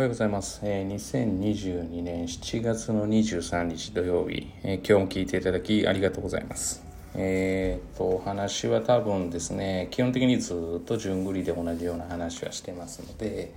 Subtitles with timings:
[0.00, 0.60] おはようございます。
[0.62, 6.82] え、2022年7月の23日土曜日、え、今日も聞いていただきありがとうございます。
[7.14, 13.52] えー、っと、お話は多分ですね、基本的にずっと順繰りで同じような話はしてますので、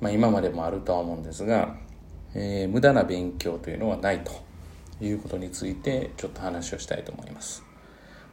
[0.00, 1.76] まあ今までもあるとは思うんですが、
[2.34, 4.32] えー、無駄な勉強というのはないと
[5.00, 7.62] いうことについてちょっと話をしたいと思います。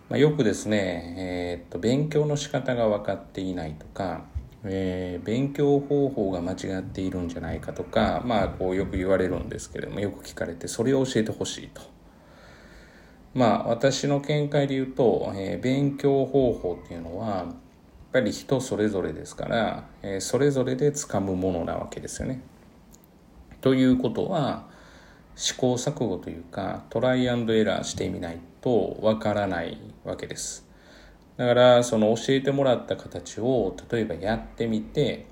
[0.10, 4.26] まあ、よくですね、えー、っと、勉強の仕方が分かっていないとか、
[4.68, 11.81] えー、勉強方法が間違っているんじゃないかとか、まあ、こうよく言われるんですけれども、よく聞かれて、それを教えてほしいと。
[13.35, 17.48] まあ、私の見解で言うと、えー、勉強方法っていうのは、やっ
[18.12, 22.41] ぱり人それぞれですから、えー、それぞれで掴むものなわけですよね。
[23.62, 24.68] ということは、
[25.35, 30.66] 試行錯誤というか、トライアンドエラーしてみないとわからないわけです。
[31.38, 35.26] だからその教えてもらった形を例えばやってみて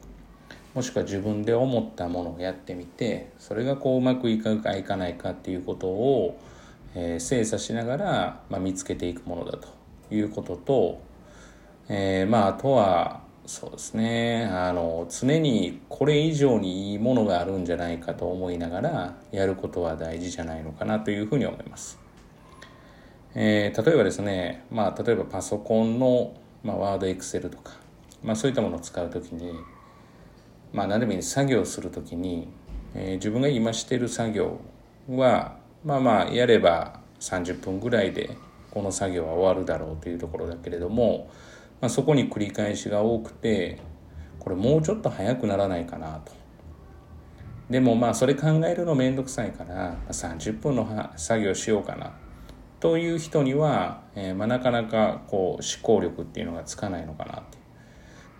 [0.73, 6.39] もしくは自分で思ったものをやってみてそれがこううまくいくかいかないかっていうことを、
[6.95, 9.67] えー、精査しながら、まあ、見つけていくものだと
[10.11, 11.01] いうことと、
[11.89, 22.02] えー、まああとはそうですねあの常にこれ以上にいいものがあるんじゃないかと思いながらやることは大事じゃないのかなというふうに思います。
[23.35, 27.73] えー、例えばですね、まあ、例えばパソコンの、まあ、ワード、エクセルとか、
[28.23, 29.53] まあ、そういったものを使うときに、
[30.71, 32.47] まあ、何でもいい作業するときに、
[32.93, 34.59] えー、自分が今している作業
[35.09, 38.37] は、まあまあ、やれば30分ぐらいで
[38.71, 41.29] この作業は終わるだろうというところだけれども、
[41.81, 43.79] まあ、そこに繰り返しが多くて、
[44.39, 46.31] これもうちょっと早くならないかなと。
[47.69, 52.13] でもまあそれ考えるのめんどくさいから30分の作業しようかな
[52.83, 57.57] という人には、えー、まあ、なかなかこう思考力っていうのがつかないのかなって。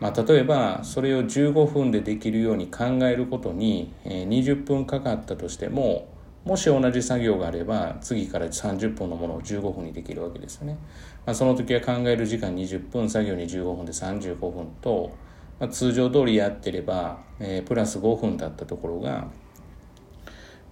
[0.02, 6.10] まあ、例えばそれを15分でできるように考えることに、えー、20分かかったとしても
[6.44, 10.78] もし同じ作業があれば次から30分のものを15分にできるわけですよね。
[11.26, 15.16] まあ、その時は考える時間20分作業に15分で35分と、
[15.58, 19.30] まあ、通常通りやってれば、えー、プラス5分だったところが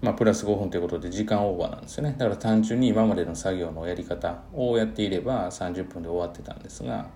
[0.01, 2.16] まあ、プラス5分ということで時間オーバーなんですよね。
[2.17, 7.07] だから単純に今までの作業のやり方をやっていれば30分で終わってたんですが、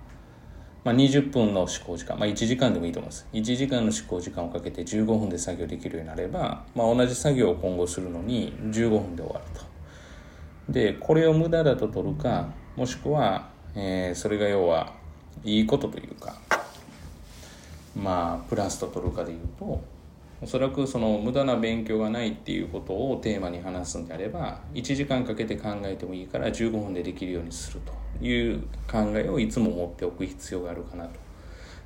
[0.84, 3.28] まあ、20分の思考時間、まあ、1時間でもいいと思います。
[3.34, 10.72] 1時間の思考時間をかけて15分で作業できるようになれば、まあ、同じ作業を今後するのに15分で終わると。
[10.72, 14.94] で、これを無駄だと取るか、もしくは、えー、それが要は
[15.44, 16.40] いいことというか、
[17.96, 19.84] まあ、プラスと取るかでいうと、
[20.45, 27.81] おそらくその無駄な勉強がないっていうことをテーマに話すんであれば1時間かけて考えてもいいから15分でできるようにする
[28.19, 31.13] という考えをいつも持っておく必要があるかなと。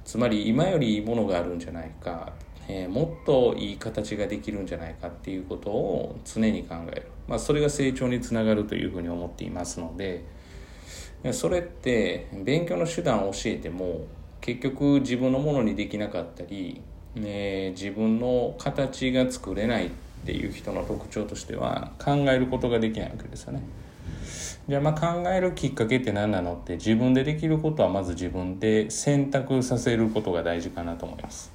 [0.03, 2.34] つまり今よりいいものがあるんじゃないか、
[2.68, 10.25] えー、もっといい形ができるんじゃないかっていうことを常に考える、まあ、それが成長につながるというふうに思っていますので
[11.31, 14.08] それって勉強の手段を教えても
[14.42, 16.81] 結局自分のものにできなかったり
[17.19, 19.90] ね、自分の形が作れないっ
[20.25, 23.62] ていう人の特徴としては考えることができないわけですよね。
[24.68, 31.52] じゃあまあ考えるきっかけって何なのって自分でできることはまず自分で選択させることが大事かなと思います。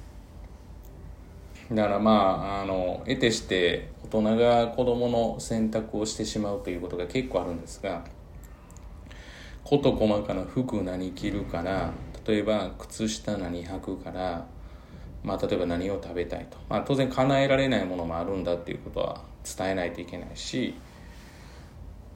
[1.71, 8.03] だからまああの得てして大人が子供の選択をしてしまうということが結構あるんですが
[9.63, 11.91] 事細かな服何着るから
[12.27, 14.45] 例えば靴下何履くから
[15.25, 20.75] まあ、例えば何を食べたいと、まあ、当然叶えられないものもあるんだっていうことは伝えないといけないし、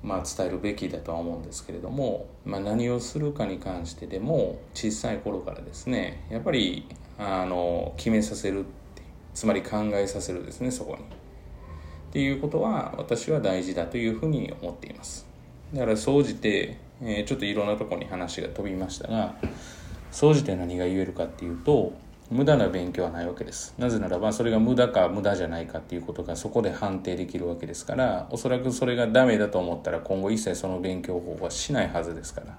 [0.04, 6.88] まあ、伝えるべきだとは思うんですけれども、まあ、何をするかに関してでも小さい頃からですねやっぱり
[7.18, 8.66] あの決めさせる
[9.34, 11.02] つまり考えさせるですねそこに。
[11.02, 15.28] っていうことは私は大事だというふうに思っています。
[15.74, 19.36] だから総じて、えー、ちょっといろんなところに話が飛びましたが
[20.12, 21.94] 総じて何が言えるかっていうと
[22.32, 23.74] 無駄な勉強はないわけです。
[23.80, 32.58] なぜならばそれが無駄か無駄じゃないかっていうことがそこで判定できるわけですからおそらくそれがダメだと思ったら今後一切その勉強方法はしないはずですから。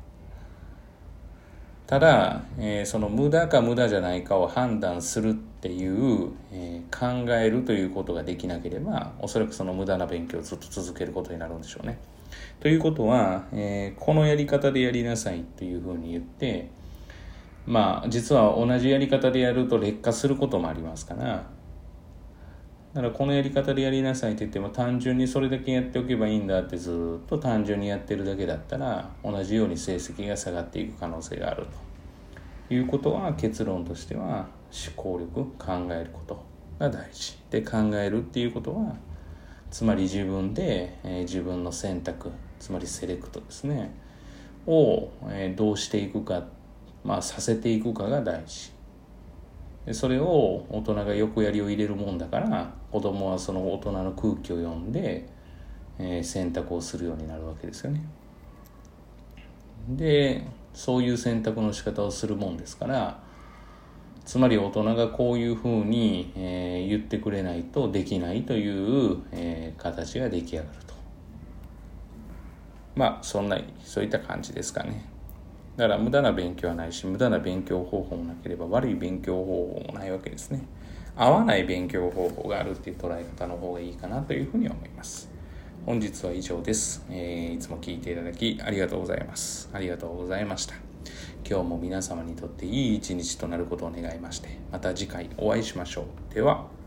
[1.86, 11.98] ただ、えー、その無駄か無駄じゃないかを判断するっていう、えー、考えるということができなければおそらくその無駄な勉強をずっと続けることになるんでしょうね。
[12.60, 16.70] ということは、えー、このやり方でやりなさいっていうふうに言って
[17.66, 21.44] まあ実は同じやり方でやると劣化することもありますから。
[22.92, 31.90] だからこのやり方でやりなさいって言っても単純にそれだけやっておけばいいんだってずっと単純にやってるだけだったら同じように成績が下がっていく可能性があると。
[32.74, 36.44] いうことは結論としては思考力考えること
[36.78, 38.94] が大事で考えるっていうことは
[39.70, 42.30] つまり自分で、えー、自分の選択
[42.60, 43.92] つまりセレクトですね
[44.66, 46.59] を、えー、どうしていくかって、
[47.04, 48.72] まあ、させていくかが大事。
[49.86, 55.26] でそれを大人が横やりを入れるもんだから子供はその大人の空気を読んで、
[55.98, 58.02] えー、選択をするようになるわけですよね。
[59.88, 60.44] で
[60.74, 63.20] そういう選択の仕方をするもんですから
[64.24, 70.94] つまり大人がこういうふうに、えー、言ってくれないとできないという、えー、形が出来上がると。
[72.94, 75.06] まあそんなそういった感じですかね。
[75.80, 80.60] だから無駄な勉強はないし無駄な勉強方法もなければ悪い勉強方法もないわけですね。
[81.16, 85.30] 合わない勉強方法があるっていう捉え方の方がいいかなというふうに思います。
[85.86, 89.70] 本日は以上です、えー、いつも聞いていただきありがとうございます。
[89.72, 90.74] ありがとうございました。
[91.48, 96.34] 今日も皆様にとっていい一日となることを願いましてまた次回お会いしましょう。
[96.34, 96.79] では。